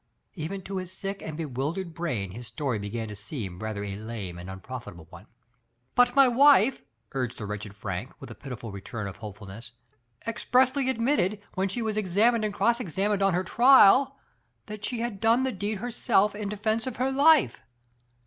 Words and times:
Even 0.33 0.63
to 0.63 0.77
his 0.77 0.91
sick 0.91 1.21
and 1.21 1.37
be 1.37 1.45
wildered 1.45 1.93
brain 1.93 2.31
his 2.31 2.47
story 2.47 2.79
began 2.79 3.07
to 3.07 3.15
seem 3.15 3.59
rather 3.59 3.83
a 3.83 3.95
lame 3.97 4.39
and 4.39 4.49
unprofitable 4.49 5.05
one. 5.11 5.27
"But 5.93 6.15
my 6.15 6.27
wife," 6.27 6.81
urged 7.11 7.37
the 7.37 7.45
wretched 7.45 7.75
Frank, 7.75 8.13
with 8.19 8.31
a 8.31 8.33
pitiful 8.33 8.71
return 8.71 9.05
of 9.07 9.17
hopefulness, 9.17 9.73
"expressly 10.25 10.89
admitted, 10.89 11.39
when 11.53 11.69
she 11.69 11.83
was 11.83 11.97
examined 11.97 12.43
and 12.43 12.51
cross 12.51 12.79
examined 12.79 13.21
on 13.21 13.35
her 13.35 13.43
trial, 13.43 14.17
that 14.65 14.83
she 14.83 15.01
had 15.01 15.19
done 15.21 15.43
the 15.43 15.51
deed 15.51 15.77
herself 15.77 16.33
in 16.33 16.49
defense 16.49 16.87
of 16.87 16.95
her 16.95 17.11
life. 17.11 17.61